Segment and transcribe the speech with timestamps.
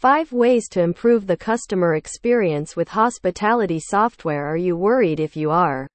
[0.00, 4.46] 5 ways to improve the customer experience with hospitality software.
[4.46, 5.86] Are you worried if you are?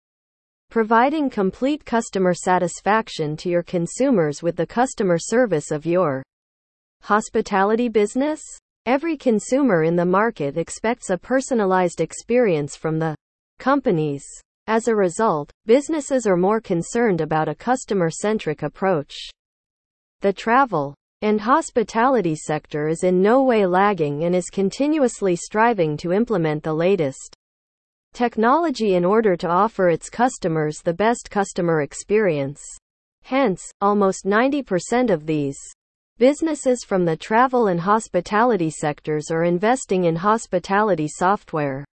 [0.70, 6.22] Providing complete customer satisfaction to your consumers with the customer service of your
[7.02, 8.44] hospitality business?
[8.86, 13.16] Every consumer in the market expects a personalized experience from the
[13.58, 14.24] companies.
[14.68, 19.16] As a result, businesses are more concerned about a customer centric approach.
[20.22, 20.94] The travel
[21.26, 26.72] and hospitality sector is in no way lagging and is continuously striving to implement the
[26.72, 27.34] latest
[28.14, 32.62] technology in order to offer its customers the best customer experience.
[33.24, 35.58] Hence, almost 90% of these
[36.20, 41.84] businesses from the travel and hospitality sectors are investing in hospitality software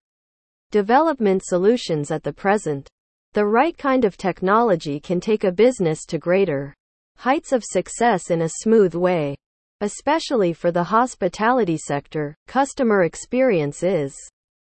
[0.69, 2.87] development solutions at the present.
[3.33, 6.75] The right kind of technology can take a business to greater
[7.17, 9.35] heights of success in a smooth way.
[9.81, 14.15] Especially for the hospitality sector, customer experience is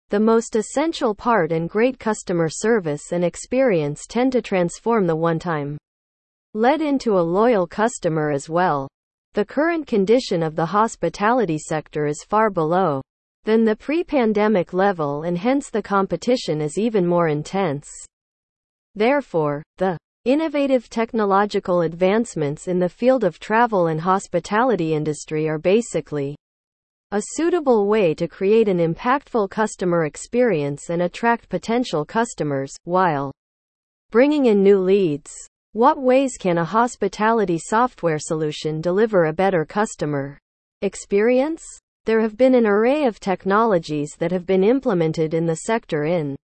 [0.09, 5.39] the most essential part, and great customer service and experience tend to transform the one
[5.39, 5.79] time
[6.55, 8.89] led into a loyal customer as well.
[9.35, 13.03] The current condition of the hospitality sector is far below
[13.45, 17.89] than the pre pandemic level, and hence the competition is even more intense.
[18.97, 26.37] Therefore, the Innovative technological advancements in the field of travel and hospitality industry are basically
[27.11, 33.33] a suitable way to create an impactful customer experience and attract potential customers, while
[34.11, 35.33] bringing in new leads.
[35.73, 40.39] What ways can a hospitality software solution deliver a better customer
[40.83, 41.65] experience?
[42.05, 46.37] There have been an array of technologies that have been implemented in the sector in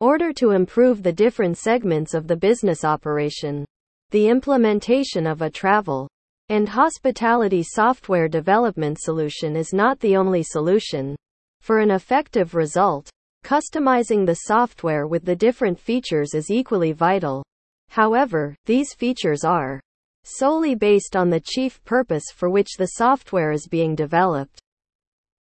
[0.00, 3.64] order to improve the different segments of the business operation.
[4.10, 6.08] The implementation of a travel
[6.48, 11.16] and hospitality software development solution is not the only solution.
[11.60, 13.10] For an effective result,
[13.44, 17.44] customizing the software with the different features is equally vital.
[17.90, 19.80] However, these features are
[20.24, 24.60] solely based on the chief purpose for which the software is being developed.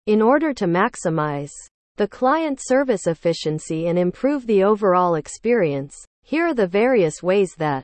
[0.08, 1.52] In order to maximize
[1.98, 5.96] the client service efficiency and improve the overall experience.
[6.24, 7.84] Here are the various ways that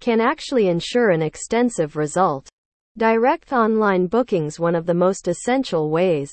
[0.00, 2.48] can actually ensure an extensive result.
[2.96, 6.32] Direct online bookings one of the most essential ways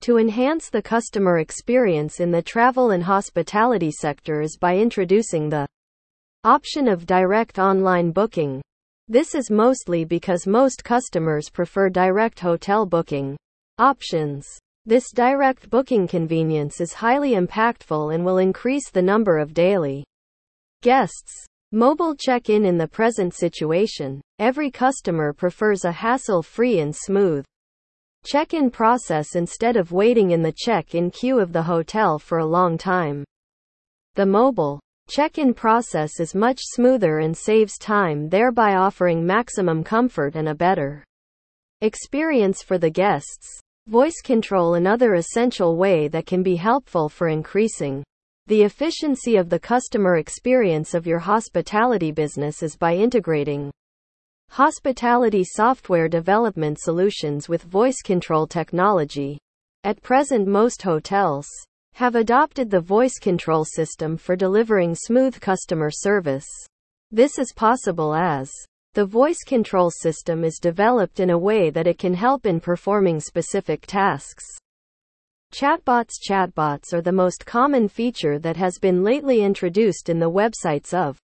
[0.00, 5.66] to enhance the customer experience in the travel and hospitality sector is by introducing the
[6.44, 8.62] option of direct online booking.
[9.08, 13.36] This is mostly because most customers prefer direct hotel booking
[13.78, 14.46] options.
[14.88, 20.02] This direct booking convenience is highly impactful and will increase the number of daily
[20.80, 21.44] guests.
[21.72, 27.44] Mobile check in in the present situation, every customer prefers a hassle free and smooth
[28.24, 32.38] check in process instead of waiting in the check in queue of the hotel for
[32.38, 33.24] a long time.
[34.14, 40.34] The mobile check in process is much smoother and saves time, thereby offering maximum comfort
[40.34, 41.04] and a better
[41.82, 43.60] experience for the guests.
[43.88, 48.04] Voice control another essential way that can be helpful for increasing
[48.46, 53.70] the efficiency of the customer experience of your hospitality business is by integrating
[54.50, 59.38] hospitality software development solutions with voice control technology.
[59.84, 61.46] At present, most hotels
[61.94, 66.46] have adopted the voice control system for delivering smooth customer service.
[67.10, 68.52] This is possible as
[68.98, 73.20] the voice control system is developed in a way that it can help in performing
[73.20, 74.44] specific tasks.
[75.54, 80.92] Chatbots Chatbots are the most common feature that has been lately introduced in the websites
[80.92, 81.16] of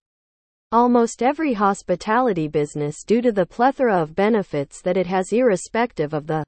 [0.72, 6.28] almost every hospitality business due to the plethora of benefits that it has irrespective of
[6.28, 6.44] the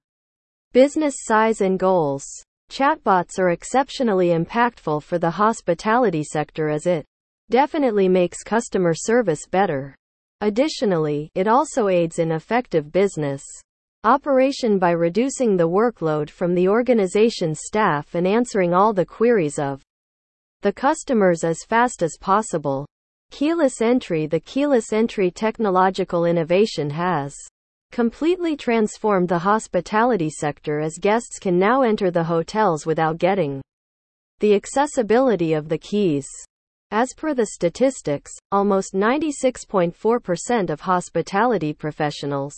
[0.74, 2.24] business size and goals.
[2.70, 7.04] Chatbots are exceptionally impactful for the hospitality sector as it
[7.50, 9.96] definitely makes customer service better.
[10.42, 13.44] Additionally, it also aids in effective business
[14.04, 19.82] operation by reducing the workload from the organization's staff and answering all the queries of
[20.62, 22.86] the customers as fast as possible.
[23.32, 27.36] Keyless entry The keyless entry technological innovation has
[27.92, 33.62] completely transformed the hospitality sector as guests can now enter the hotels without getting
[34.40, 36.28] the accessibility of the keys.
[36.92, 42.56] As per the statistics, almost 96.4% of hospitality professionals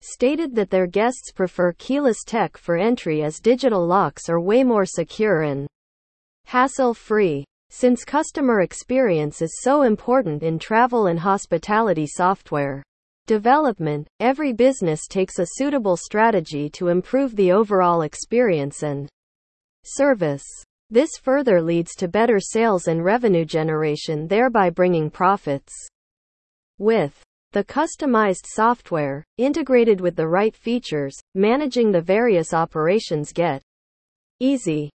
[0.00, 4.86] stated that their guests prefer keyless tech for entry as digital locks are way more
[4.86, 5.66] secure and
[6.46, 7.44] hassle free.
[7.70, 12.82] Since customer experience is so important in travel and hospitality software,
[13.26, 19.06] development, every business takes a suitable strategy to improve the overall experience and
[19.84, 20.46] service.
[20.90, 25.72] This further leads to better sales and revenue generation, thereby bringing profits.
[26.78, 33.62] With the customized software, integrated with the right features, managing the various operations get
[34.40, 34.90] easy.